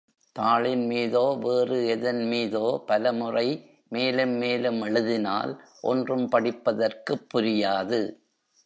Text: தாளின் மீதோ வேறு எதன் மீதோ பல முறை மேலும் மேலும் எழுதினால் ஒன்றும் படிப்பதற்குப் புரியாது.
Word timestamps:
தாளின் 0.35 0.85
மீதோ 0.85 1.37
வேறு 1.39 1.87
எதன் 1.87 2.23
மீதோ 2.23 2.83
பல 2.85 3.13
முறை 3.13 3.47
மேலும் 3.89 4.35
மேலும் 4.37 4.81
எழுதினால் 4.81 5.51
ஒன்றும் 5.81 6.29
படிப்பதற்குப் 6.31 7.27
புரியாது. 7.33 8.01